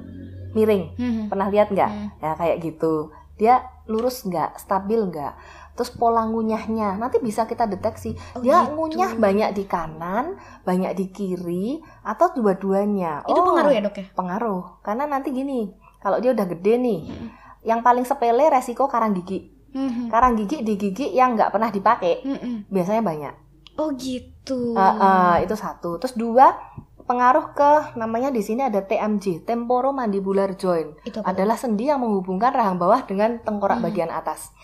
[0.53, 1.23] miring, Mhm.
[1.29, 1.91] pernah lihat nggak?
[1.91, 2.09] Mhm.
[2.19, 3.13] Ya kayak gitu.
[3.37, 5.37] Dia lurus nggak, stabil nggak.
[5.77, 8.17] Terus pola ngunyahnya nanti bisa kita deteksi.
[8.33, 8.73] Oh, Dia gitu.
[8.73, 11.67] ngunyah banyak di kanan, banyak di kiri,
[12.01, 13.29] atau dua-duanya.
[13.29, 14.05] Itu Oh, pengaruh ya dok ya?
[14.17, 15.69] pengaruh karena nanti gini
[16.07, 17.27] kalau dia udah gede nih Mhm.
[17.65, 20.07] yang paling sepele resiko karang gigi Mhm.
[20.07, 22.71] karang gigi di gigi yang nggak pernah dipakai Mhm.
[22.71, 23.35] biasanya banyak
[23.77, 24.73] Oh gitu.
[24.73, 26.55] Eh, eh, itu satu terus dua
[27.03, 31.29] pengaruh ke namanya di sini ada TMJ temporomandibular joint Itu apa?
[31.29, 33.85] adalah sendi yang menghubungkan rahang bawah dengan tengkorak Mhm.
[33.85, 34.55] bagian atas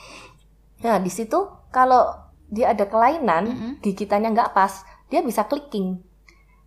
[0.78, 2.08] nah di situ kalau
[2.46, 3.70] dia ada kelainan Mhm.
[3.80, 6.00] gigitannya nggak pas dia bisa clicking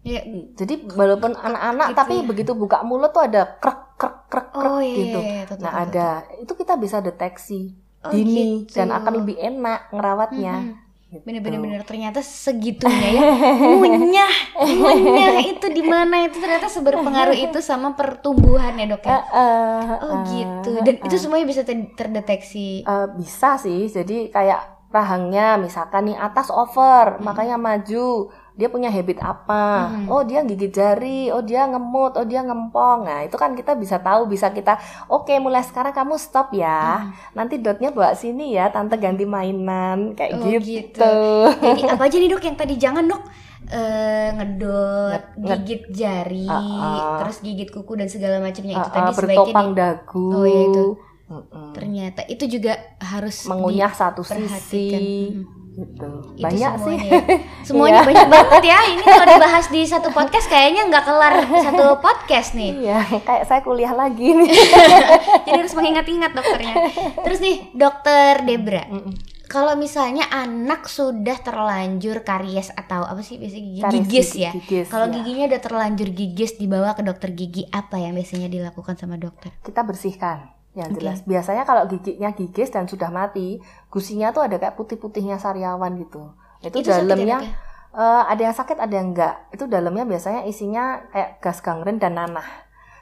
[0.02, 0.22] Ya,
[0.54, 2.24] jadi walaupun anak-anak gitu tapi ya.
[2.24, 5.72] begitu buka mulut tuh ada krek krek krek krek Oh iya, gitu iya, iya, Nah
[5.72, 5.84] tuh.
[5.88, 8.78] ada itu kita bisa deteksi Oh, dini gitu.
[8.78, 10.56] dan akan lebih enak ngerawatnya.
[10.62, 10.74] Mhm.
[11.06, 11.22] Gitu.
[11.26, 13.22] Bener-bener ternyata segitunya ya
[13.78, 19.96] ngunyah ngunyah itu di mana itu ternyata seberpengaruh itu sama pertumbuhan ya dok ya eh,
[20.02, 23.88] oh eh, gitu dan eh, itu semuanya bisa ter- terdeteksi eh, bisa sih.
[23.88, 28.30] Jadi kayak rahangnya misalkan nih atas over, makanya maju.
[28.56, 29.92] Dia punya habit apa?
[29.92, 30.08] Mhm.
[30.08, 33.04] Oh dia gigit jari, oh dia ngemut, oh dia ngempong.
[33.04, 37.04] Nah itu kan kita bisa tahu, bisa kita, oke mulai sekarang kamu stop ya.
[37.04, 37.12] Mhm.
[37.34, 40.64] Nanti dotnya bawa sini ya, tante ganti mainan kayak Oh, gitu.
[40.88, 41.16] gitu.
[41.62, 43.24] jadi apa aja nih dok yang tadi jangan dok
[43.66, 47.18] Eh, ngedot Nged- nged- gigit jari Ah, ah.
[47.18, 50.28] terus gigit kuku dan segala macamnya itu Ah, tadi sebaiknya di- dagu.
[50.32, 50.86] Oh, iya, itu.
[51.26, 51.74] Mm-mm.
[51.74, 54.94] ternyata itu juga harus mengunyah satu sisi
[55.34, 55.65] Mhm.
[55.76, 56.10] Gitu.
[56.32, 56.98] Itu Banyak sih.
[56.98, 57.22] semuanya ya.
[57.62, 58.08] Semuanya Iya.
[58.08, 58.80] banyak banget ya.
[58.88, 62.72] Ini kalau dibahas di satu podcast kayaknya nggak kelar satu podcast nih.
[62.82, 64.50] Iya, kayak saya kuliah lagi nih.
[65.46, 66.76] Jadi harus mengingat-ingat dokternya.
[67.20, 68.88] Terus nih, dokter Debra.
[68.88, 69.14] Mm-mm.
[69.46, 73.80] Kalau misalnya anak sudah terlanjur karies atau apa sih biasanya gigi?
[73.80, 74.52] Karies gigis gigi- ya.
[74.54, 75.14] gigis, Kalau ya.
[75.14, 79.54] giginya udah terlanjur gigis dibawa ke dokter gigi, apa yang biasanya dilakukan sama dokter?
[79.60, 81.24] Kita bersihkan yang jelas.
[81.24, 83.64] Biasanya kalau giginya gigis dan sudah mati,
[83.94, 86.36] gusinya tuh ada kayak putih-putihnya sariawan gitu.
[86.62, 87.52] Itu, ya, dalamnya ya?
[87.96, 89.36] eh, ada yang sakit, ada yang enggak.
[89.56, 92.46] Itu dalamnya biasanya isinya kayak gas gangren dan nanah.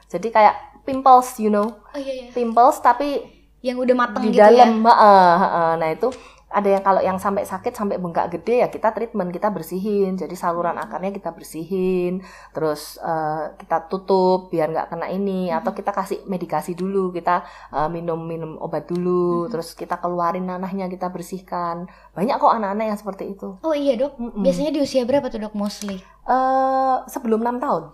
[0.08, 2.26] Jadi kayak pimples, you know, Oh iya iya.
[2.36, 3.22] pimples tapi
[3.64, 4.68] Yang udah matang di gitu dalam ya.
[4.84, 5.70] heeh, heeh.
[5.80, 6.08] nah itu
[6.54, 10.30] ada yang kalau yang sampai sakit sampai bengkak gede ya kita treatment kita bersihin jadi
[10.32, 10.86] saluran Hmm.
[10.86, 15.58] akarnya kita bersihin terus eh, kita tutup biar nggak kena ini Hmm.
[15.58, 19.50] atau kita kasih medikasi dulu kita eh, minum minum obat dulu Hmm.
[19.50, 24.14] terus kita keluarin nanahnya kita bersihkan banyak kok anak-anak yang seperti itu Oh iya dok.
[24.16, 24.40] Mm-mm.
[24.40, 25.98] Biasanya di usia berapa tuh dok mostly?
[26.24, 27.84] eh sebelum enam tahun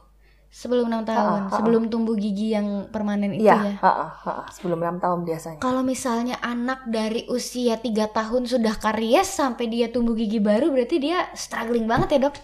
[0.51, 1.57] Sebelum enam tahun, Ha, ha, ha.
[1.57, 3.75] sebelum tumbuh gigi yang permanen itu iya ya.
[3.79, 9.31] heeh, heeh, sebelum enam tahun biasanya Kalau misalnya anak dari usia 3 tahun sudah karies
[9.31, 12.35] sampai dia tumbuh gigi baru berarti dia struggling banget ya dok?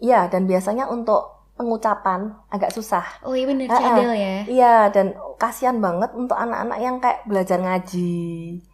[0.00, 4.36] iya dan biasanya untuk pengucapan agak susah Oh iya bener cadel ya.
[4.46, 8.14] Iya, dan kasihan banget untuk anak-anak yang kayak belajar ngaji,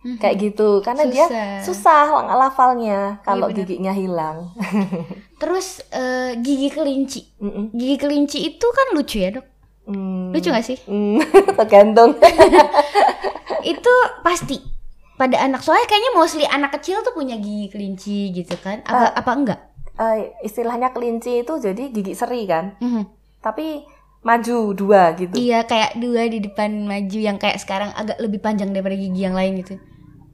[0.05, 0.17] Mhm.
[0.17, 1.49] kayak gitu, karena dia Susah.
[1.65, 4.53] susah lang- lafalnya kalau Iya, giginya hilang.
[5.41, 7.21] Terus eh, gigi kelinci.
[7.37, 7.73] Mm-mm.
[7.73, 9.47] Gigi kelinci itu kan lucu ya dok?
[9.85, 10.33] Hmm.
[10.33, 10.77] Lucu gak sih?
[10.85, 11.21] Hmm,
[11.59, 12.17] tergantung.
[13.65, 14.61] itu pasti
[15.15, 18.83] pada anak soalnya kayaknya mostly anak kecil tuh punya gigi kelinci gitu kan?
[18.83, 19.61] Apa apa enggak?
[19.95, 23.03] Eh, istilahnya kelinci itu jadi gigi seri kan, Mhm.
[23.39, 23.87] tapi
[24.21, 25.37] maju dua gitu.
[25.37, 29.37] Iya kayak dua di depan maju yang kayak sekarang agak lebih panjang daripada gigi yang
[29.37, 29.79] lain gitu.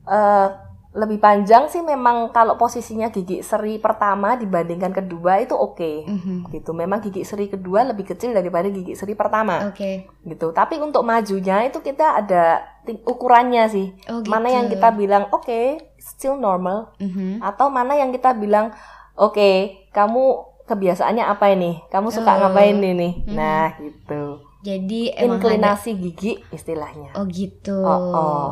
[0.06, 0.48] Eh,
[0.90, 6.08] lebih panjang sih memang kalau posisinya gigi seri pertama dibandingkan kedua itu oke.
[6.08, 6.50] Mhm.
[6.50, 6.70] Gitu.
[6.72, 9.68] Memang gigi seri kedua lebih kecil daripada gigi seri pertama.
[9.68, 10.08] Oke.
[10.24, 10.50] gitu.
[10.50, 12.64] Tapi untuk majunya itu kita ada
[13.04, 13.86] ukurannya sih.
[14.08, 14.30] Oh gitu.
[14.30, 17.38] Mana yang kita bilang oke, still normal Mhm.
[17.38, 18.72] atau mana yang kita bilang
[19.20, 19.50] oke,
[19.90, 20.22] kamu
[20.64, 21.84] kebiasaannya apa ini?
[21.86, 22.38] Kamu suka Oh.
[22.40, 23.20] ngapain ini?
[23.20, 23.32] Mhm.
[23.32, 24.40] Nah, gitu.
[24.60, 27.12] Jadi emang ada- Inklinasi gigi istilahnya.
[27.14, 27.76] Oh gitu.
[27.76, 28.48] Oh, oh.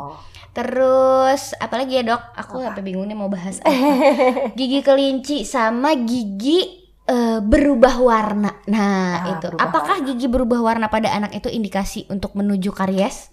[0.53, 2.23] Terus apalagi ya dok?
[2.35, 3.71] Aku sampai bingung nih mau bahas apa.
[4.59, 6.65] gigi kelinci sama gigi
[7.05, 8.51] eh, berubah warna.
[8.67, 8.89] Nah
[9.23, 9.49] Ah, itu.
[9.55, 13.31] Apakah gigi berubah warna pada anak itu indikasi untuk menuju karies?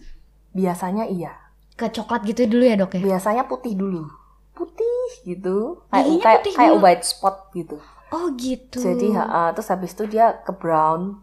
[0.52, 1.32] Biasanya iya.
[1.74, 3.02] Ke coklat gitu dulu ya dok ya?
[3.06, 4.08] Biasanya putih dulu.
[4.52, 5.82] Putih gitu.
[5.88, 7.78] Kayak Giginya kayak, kayak white spot gitu.
[8.10, 8.78] Oh gitu.
[8.78, 11.20] Jadi ha, terus habis itu dia ke brown.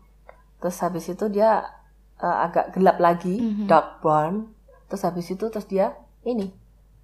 [0.58, 1.66] Terus habis itu dia
[2.18, 3.66] eh, agak gelap lagi, Mhm.
[3.66, 4.50] dark brown.
[4.86, 6.54] Terus habis itu terus dia ini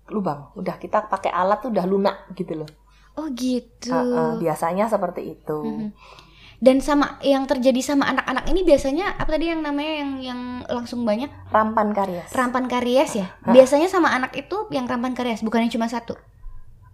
[0.08, 0.54] lubang.
[0.54, 2.70] Udah kita pakai alat tuh udah lunak gitu loh.
[3.14, 3.90] Oh gitu.
[3.90, 5.58] Ha, ha, biasanya seperti itu.
[5.58, 5.90] Mhm.
[6.58, 11.06] Dan sama yang terjadi sama anak-anak ini biasanya apa tadi yang namanya yang yang langsung
[11.06, 12.34] banyak Rampan karies.
[12.34, 13.30] rampan karies ya.
[13.42, 13.54] Hah?
[13.54, 16.18] Biasanya sama anak itu yang rampan karies, bukannya cuma satu.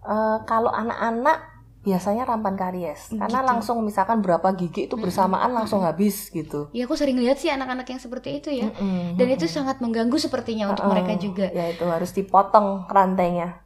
[0.05, 3.49] Eh, kalau anak-anak biasanya rampan karies karena Gitu.
[3.53, 6.65] langsung misalkan berapa gigi itu bersamaan langsung habis gitu.
[6.73, 8.73] Ya aku sering lihat sih anak-anak yang seperti itu ya.
[8.73, 11.45] Mm-mm, Dan itu sangat mengganggu sepertinya untuk mereka juga.
[11.53, 13.61] Ya itu harus dipotong rantainya.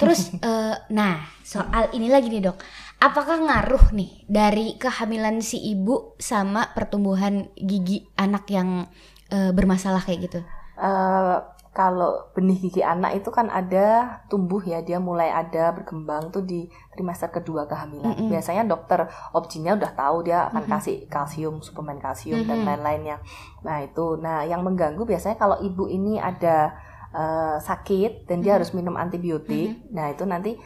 [0.00, 2.56] Terus, eh, nah soal ini lagi nih dok,
[3.04, 8.88] apakah ngaruh nih dari kehamilan si ibu sama pertumbuhan gigi anak yang
[9.28, 10.40] eh, bermasalah kayak gitu?
[10.72, 11.36] Eh,
[11.72, 16.68] kalau benih gigi anak itu kan ada tumbuh ya dia mulai ada berkembang tuh di
[16.92, 18.12] trimester kedua kehamilan.
[18.12, 18.28] Mm-mm.
[18.28, 20.72] Biasanya dokter obstinnya udah tahu dia akan Mm-mm.
[20.76, 22.68] kasih kalsium, suplemen kalsium dan Mm-mm.
[22.68, 23.24] lain-lainnya.
[23.64, 26.76] Nah itu, nah yang mengganggu biasanya kalau ibu ini ada
[27.16, 28.56] eh, sakit dan dia Mm-mm.
[28.60, 29.88] harus minum antibiotik.
[29.96, 30.60] Nah itu nanti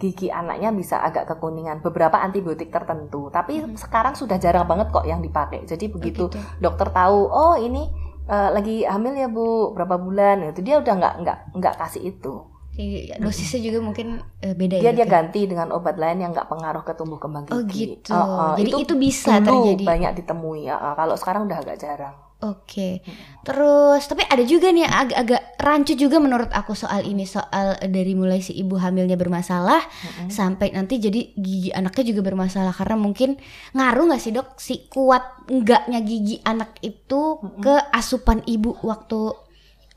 [0.00, 3.34] gigi anaknya bisa agak kekuningan beberapa antibiotik tertentu.
[3.34, 3.74] Tapi Mm-mm.
[3.74, 5.66] sekarang sudah jarang banget kok yang dipakai.
[5.66, 6.62] Jadi begitu Begitu.
[6.62, 7.99] dokter tahu oh ini
[8.30, 12.34] eh, lagi hamil ya bu berapa bulan itu dia udah nggak nggak nggak kasih itu
[12.70, 14.92] Jadi, dosisnya juga mungkin eh, beda dia ya.
[14.94, 15.10] dia ya?
[15.10, 18.12] ganti dengan obat lain yang nggak pengaruh ke tumbuh kembang gigi Oh gitu.
[18.14, 19.84] Oh, oh, Jadi itu, bisa dulu terjadi.
[19.84, 23.04] banyak ditemui ya oh, kalau sekarang udah agak jarang Oke.
[23.44, 28.16] Terus tapi ada juga nih yang agak-agak rancu juga menurut aku soal ini soal dari
[28.16, 30.28] mulai si ibu hamilnya bermasalah Mm-mm.
[30.32, 33.36] sampai nanti jadi gigi anaknya juga bermasalah karena mungkin
[33.76, 35.20] ngaruh nggak sih dok si kuat
[35.52, 37.60] enggaknya gigi anak itu Mm-mm.
[37.60, 39.36] ke asupan ibu waktu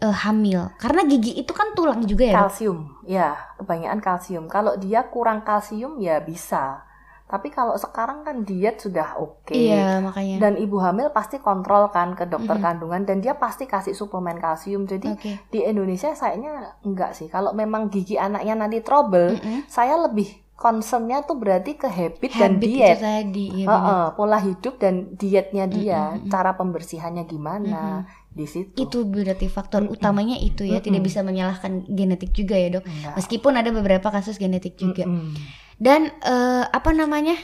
[0.04, 2.52] eh, hamil karena gigi itu kan tulang juga ya dok?
[2.52, 6.84] kalsium ya kebanyakan kalsium kalau dia kurang kalsium ya bisa
[7.24, 10.38] tapi kalau sekarang kan diet sudah oke Iya makanya.
[10.38, 12.66] dan ibu hamil pasti kontrol kan ke dokter Mm-mm.
[12.66, 15.40] kandungan dan dia pasti kasih suplemen kalsium jadi Oke.
[15.50, 19.66] di Indonesia sayanya enggak sih kalau memang gigi anaknya nanti trouble Mm-mm.
[19.66, 23.46] saya lebih concernnya tuh berarti ke habit, dan Habit diet itu tadi.
[23.52, 24.16] Iya Heeh, benar.
[24.16, 26.32] pola hidup dan dietnya dia Mm-mm, mm-mm.
[26.32, 29.94] cara pembersihannya gimana di situ Itu berarti faktor Mm-mm.
[29.96, 30.82] utamanya itu ya.
[30.82, 31.06] Tidak Mm-mm.
[31.06, 32.86] bisa menyalahkan genetik juga ya dok.
[32.90, 33.14] Enggak.
[33.22, 35.06] Meskipun ada beberapa kasus genetik juga.
[35.06, 35.38] Mm-mm.
[35.78, 37.38] Dan eh, apa namanya?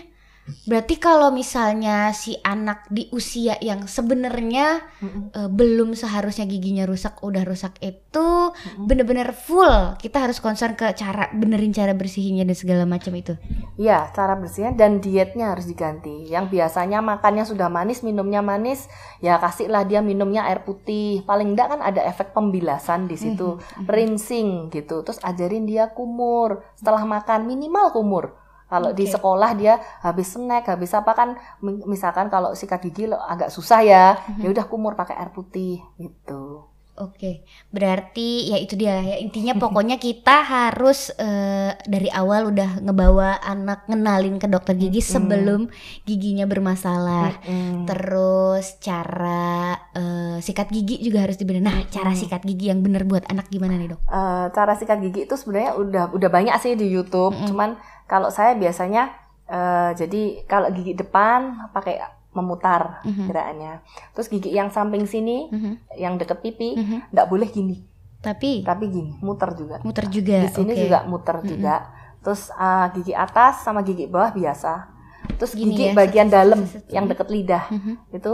[0.69, 5.31] Berarti kalau misalnya si anak di usia yang sebenarnya Mm-mm.
[5.38, 8.29] eh, belum seharusnya giginya rusak, udah rusak itu
[8.65, 8.89] Mm-mm.
[8.89, 9.95] bener-bener full.
[10.01, 13.33] Kita harus concern ke cara benerin cara bersihinnya dan segala macam itu.
[13.79, 16.27] Ya, cara bersihnya dan dietnya harus diganti.
[16.27, 18.91] Yang biasanya makannya sudah manis, minumnya manis,
[19.23, 21.23] ya kasihlah dia minumnya air putih.
[21.23, 23.88] Paling enggak kan ada efek pembilasan di situ, Mhm, mhm.
[23.88, 24.99] rinsing gitu.
[25.07, 26.59] Terus ajarin dia kumur.
[26.75, 28.25] Setelah makan minimal kumur.
[28.69, 29.12] Kalau di Oke.
[29.12, 31.29] sekolah dia habis snack, habis apa kan
[31.60, 34.41] mi- misalkan kalau sikat gigi lo agak susah ya, Mhm.
[34.41, 36.69] ya udah kumur pakai air putih gitu.
[36.99, 43.39] Oke, berarti ya itu dia ya intinya pokoknya kita harus eh, dari awal udah ngebawa
[43.39, 45.08] anak ngenalin ke dokter gigi Mm-mm.
[45.08, 45.62] sebelum
[46.03, 47.39] giginya bermasalah.
[47.47, 47.88] Mm-mm.
[47.88, 51.63] Terus cara eh, sikat gigi juga harus dibenerin.
[51.65, 52.19] Nah, cara Mm.
[52.19, 54.03] sikat gigi yang bener buat anak gimana nih dok?
[54.03, 57.32] Eh, cara sikat gigi itu sebenarnya udah udah banyak sih di YouTube.
[57.32, 57.47] Mm-mm.
[57.47, 57.69] Cuman
[58.09, 59.13] kalau saya biasanya
[59.45, 61.97] eh, jadi kalau gigi depan pakai
[62.29, 63.25] memutar Mhm.
[63.25, 63.73] gerakannya.
[64.13, 67.09] Terus gigi yang samping sini, Mhm, yang deket pipi, mhm.
[67.09, 67.81] nggak boleh gini,
[68.19, 69.81] Tapi tapi gini, muter juga.
[69.81, 70.45] muter juga.
[70.45, 70.81] Di sini oke.
[70.83, 71.49] juga muter Mm-mm.
[71.49, 71.75] juga.
[72.21, 74.91] Terus ah, gigi atas sama gigi bawah biasa.
[75.39, 76.59] Terus Gini gigi ya, bagian dalam
[76.91, 77.93] yang deket lidah Mhm.
[78.11, 78.33] itu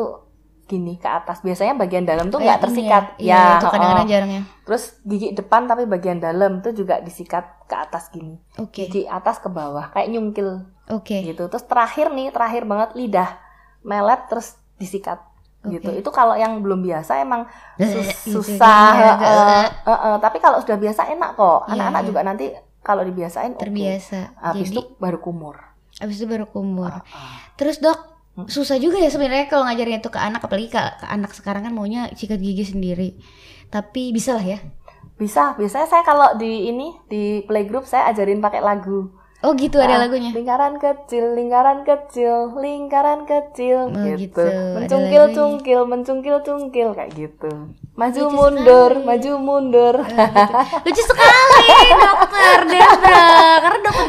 [0.66, 1.40] gini ke atas.
[1.40, 3.04] Biasanya bagian dalam tuh Kayak nggak ini tersikat.
[3.16, 4.28] Ya, Iya, itu oh, kadang-kadang oh.
[4.28, 4.42] ya.
[4.64, 8.38] Terus gigi depan tapi bagian dalam tuh juga disikat ke atas gini.
[8.56, 11.18] Oke, Gigi atas ke bawah kayak nyungkil oke.
[11.22, 11.44] gitu.
[11.46, 13.30] Terus terakhir nih, terakhir banget lidah
[13.82, 15.22] melet terus disikat
[15.64, 15.86] gitu.
[15.88, 16.02] Oke.
[16.02, 17.46] Itu kalau yang belum biasa emang
[17.80, 18.90] sus- Gitu, susah.
[18.92, 20.16] iya, agak- heeh, heeh.
[20.20, 21.60] Tapi kalau sudah biasa enak kok.
[21.64, 22.08] Iya, Anak-anak iya.
[22.08, 22.46] juga nanti
[22.82, 23.54] kalau dibiasain.
[23.54, 24.34] Terbiasa.
[24.44, 25.58] Habis Jadi itu baru kumur.
[25.96, 26.90] abis itu baru kumur.
[26.92, 27.34] Heeh.
[27.56, 28.15] Terus dok.
[28.46, 31.72] Susah juga ya sebenarnya kalau ngajarin itu ke anak, apalagi ke, ke anak sekarang kan
[31.72, 33.10] maunya sikat gigi sendiri.
[33.68, 34.60] Tapi bisa lah ya.
[35.16, 39.08] Bisa, biasanya saya kalau di ini di playgroup saya ajarin pakai lagu.
[39.40, 40.34] Oh gitu ada Ah, lagunya.
[40.34, 44.18] Lingkaran kecil, lingkaran kecil, lingkaran kecil Oh, gitu.
[44.18, 44.42] gitu.
[44.42, 47.52] Ada Mencungkil cungkil, mencungkil cungkil kayak gitu.
[47.94, 49.06] Maju Lucu mundur, sekali.
[49.06, 49.96] maju mundur.
[50.82, 53.28] Lucu sekali dokter Debra
[53.62, 54.05] Karena dokter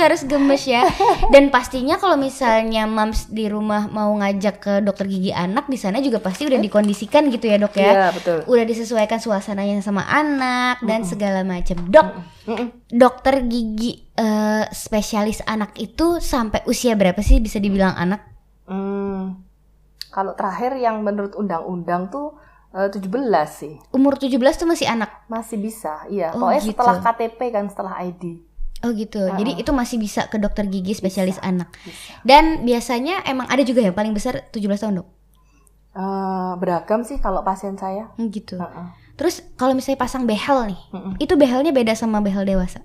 [0.00, 0.82] harus gemes ya
[1.34, 6.00] Dan pastinya kalau misalnya mams di rumah mau ngajak ke dokter gigi anak di sana
[6.00, 8.38] juga pasti udah dikondisikan gitu ya dok ya Iya, betul.
[8.44, 12.08] Udah disesuaikan suasananya sama anak dan segala macam Dok,
[12.46, 12.66] Mm-mm.
[12.88, 18.20] dokter gigi eh, spesialis anak itu sampai usia berapa sih bisa dibilang anak?
[18.64, 19.42] Hmm,
[20.08, 22.38] kalau terakhir yang menurut undang-undang tuh
[22.70, 23.06] eh, 17
[23.46, 23.74] sih.
[23.90, 26.06] Umur 17 tuh masih anak Masih bisa.
[26.06, 26.70] Iya, Oh, pokoknya gitu.
[26.74, 28.22] setelah KTP kan, setelah ID.
[28.80, 29.28] Oh gitu.
[29.28, 31.44] Jadi itu masih bisa ke dokter gigi spesialis Bisa.
[31.44, 31.68] anak.
[31.84, 32.16] Bisa.
[32.24, 35.08] Dan biasanya emang ada juga yang paling besar 17 tahun, Dok.
[35.90, 38.08] Eh, beragam sih kalau pasien saya.
[38.16, 38.56] Hmm, Gitu.
[38.56, 38.86] Heeh.
[39.18, 41.12] Terus kalau misalnya pasang behel nih, Mm-mm.
[41.20, 42.80] itu behelnya beda sama behel dewasa.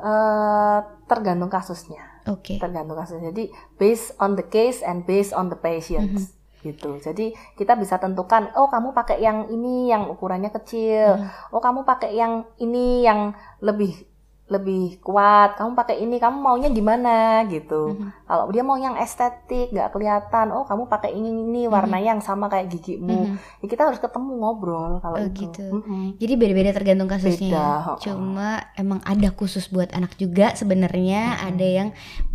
[0.00, 2.08] Eh, tergantung kasusnya.
[2.22, 2.54] Oke.
[2.62, 3.18] tergantung kasus.
[3.18, 3.50] Jadi
[3.82, 6.94] based on the case and based on the patients gitu.
[7.02, 11.18] Jadi kita bisa tentukan, oh kamu pakai yang ini yang ukurannya kecil,
[11.50, 14.06] oh kamu pakai yang ini yang lebih
[14.52, 17.96] lebih kuat, kamu pakai ini, kamu maunya gimana gitu.
[18.28, 22.52] Kalau dia mau yang estetik, nggak kelihatan, oh kamu pakai ini ini warna yang sama
[22.52, 23.32] kayak gigimu.
[23.32, 23.64] Mhm.
[23.64, 25.48] Ya, kita harus ketemu ngobrol kalau Oh, itu.
[25.48, 25.66] gitu.
[25.72, 26.20] Mm-mm.
[26.20, 27.48] Jadi beda-beda tergantung kasusnya.
[27.48, 27.88] Beda, ya.
[27.88, 27.96] oh.
[27.98, 31.88] Cuma emang ada khusus buat anak juga sebenarnya, ada yang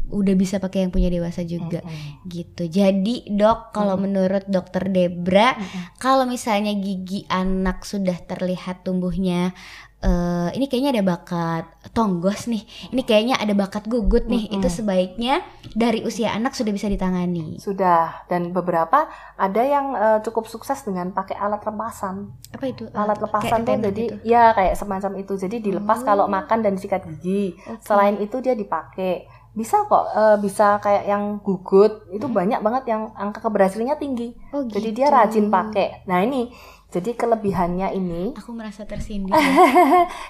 [0.08, 1.84] udah bisa pakai yang punya dewasa juga.
[1.84, 2.24] Mm-mm.
[2.32, 2.72] Gitu.
[2.72, 5.60] Jadi, Dok, kalau menurut Dokter Debra,
[6.00, 9.52] kalau misalnya gigi anak sudah terlihat tumbuhnya
[9.98, 12.62] eh ini kayaknya ada bakat tonggos nih.
[12.94, 14.46] Ini kayaknya ada bakat gugut nih.
[14.54, 15.42] Itu sebaiknya
[15.74, 17.58] dari usia anak sudah bisa ditangani.
[17.58, 22.30] Sudah dan beberapa ada yang eh, cukup sukses dengan pakai alat lepasan.
[22.54, 22.86] Apa itu?
[22.94, 24.16] alat lepasan tuh jadi gitu?
[24.24, 27.84] ya kayak semacam itu jadi dilepas kalau makan dan sikat gigi Oke.
[27.84, 33.10] selain itu dia dipakai bisa kok eh, bisa kayak yang gugut itu banyak banget yang
[33.14, 34.98] angka keberhasilannya tinggi Oh, jadi gitu.
[35.02, 36.50] dia rajin pakai nah ini
[36.88, 39.36] jadi kelebihannya ini Aku merasa tersindir.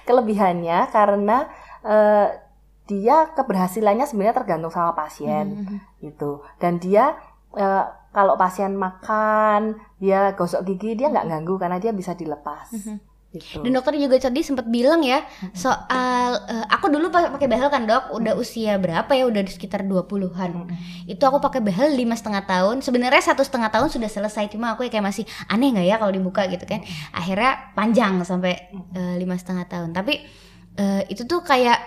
[0.04, 1.46] kelebihannya karena
[1.80, 2.28] eh,
[2.84, 5.76] dia keberhasilannya sebenarnya tergantung sama pasien Mhm.
[6.02, 7.14] gitu dan dia
[7.52, 12.72] eh, kalau pasien makan dia gosok gigi dia nggak ganggu karena dia bisa dilepas
[13.38, 15.22] gitu Dan dokter juga tadi sempat bilang ya
[15.54, 19.24] soal eh, aku dulu pa- pakai behel kan dok, udah usia berapa ya?
[19.26, 20.68] Udah di sekitar 20-an.
[21.06, 22.82] Itu aku pakai behel lima setengah tahun.
[22.84, 26.12] Sebenarnya satu setengah tahun sudah selesai, cuma aku ya kayak masih aneh nggak ya kalau
[26.12, 26.82] dibuka gitu kan.
[27.14, 28.52] Akhirnya panjang sampai
[28.94, 29.90] eh, lima setengah tahun.
[29.94, 30.14] Tapi
[30.78, 31.78] eh, itu tuh kayak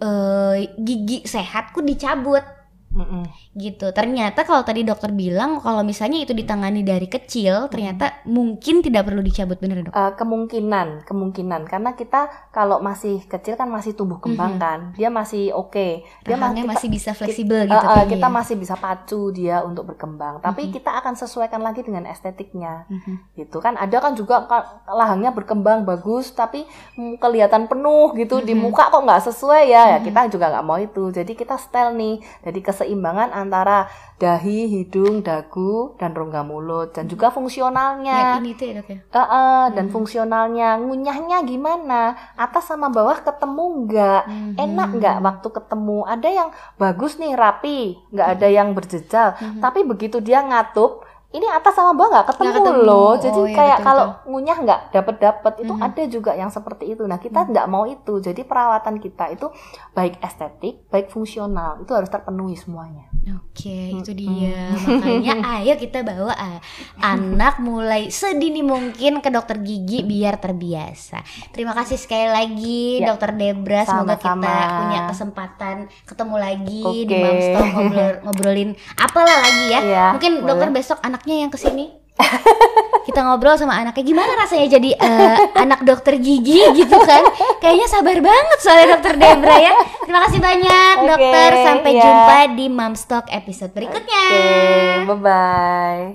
[0.00, 2.44] eh, gigi sehatku dicabut
[2.88, 3.28] Mm-mm.
[3.52, 3.92] gitu.
[3.92, 9.20] Ternyata kalau tadi dokter bilang kalau misalnya itu ditangani dari kecil, ternyata mungkin tidak perlu
[9.20, 9.92] dicabut bener dok.
[9.92, 15.52] Eh, kemungkinan, kemungkinan karena kita kalau masih kecil kan masih tumbuh kembang kan, dia masih
[15.52, 18.34] oke, dia ma- Rahangnya kita- masih bisa fleksibel kita, gitu kayaknya kita ya.
[18.34, 23.36] masih bisa pacu dia untuk berkembang, tapi kita akan sesuaikan lagi dengan estetiknya, Mhm.
[23.36, 23.76] gitu kan.
[23.76, 24.42] Ada kan juga
[24.86, 29.98] lahangnya berkembang bagus, tapi mm, kelihatan penuh gitu di muka kok nggak sesuai ya, ya
[30.00, 31.10] kita juga nggak mau itu.
[31.10, 33.90] Jadi kita style nih, jadi keseimbangan antara
[34.22, 38.38] dahi, hidung, dagu, dan rongga mulut, dan juga fungsionalnya.
[38.38, 38.98] Ini tuh ya ya.
[39.02, 40.78] Eh, eh, dan fungsionalnya.
[40.78, 42.14] Ngunyahnya gimana?
[42.38, 44.22] Atas sama bawah ketemu nggak?
[44.30, 44.54] Mhm.
[44.58, 45.98] enak nggak waktu ketemu?
[46.06, 47.98] Ada yang bagus nih rapi.
[48.14, 49.28] Nggak ada yang berjejal.
[49.58, 52.82] Tapi begitu dia ngatup ini atas sama bawah nggak ketemu, ketemu.
[52.82, 55.82] loh jadi Oh, iya, kayak betul, kalau ngunyah nggak dapet dapet itu Mhm.
[55.82, 59.46] ada juga yang seperti itu nah kita nggak mau itu jadi perawatan kita itu
[59.92, 64.72] baik estetik baik fungsional itu harus terpenuhi semuanya Oke, itu dia.
[64.72, 66.64] Makanya ayo kita bawa ah,
[66.98, 71.20] anak mulai sedini mungkin ke dokter gigi biar terbiasa.
[71.52, 73.84] Terima kasih sekali lagi Ya, dokter Debra.
[73.84, 74.48] Semoga sama-sama.
[74.48, 77.20] kita punya kesempatan ketemu lagi di Oke.
[77.20, 79.80] Mamstop ngobrol, ngobrolin apalah lagi ya.
[79.82, 80.46] Iya, Mungkin boleh.
[80.48, 81.98] dokter besok anaknya yang ke sini.
[83.06, 87.26] kita ngobrol sama anaknya gimana rasanya jadi eh, anak dokter gigi gitu kan?
[87.58, 89.74] Kayaknya sabar banget soalnya dokter Debra ya.
[90.06, 91.50] Terima kasih banyak Oke, dokter.
[91.66, 92.02] Sampai iya.
[92.06, 94.26] jumpa di Mamstock episode berikutnya.
[94.30, 96.14] Oke bye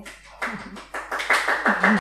[1.91, 1.99] bye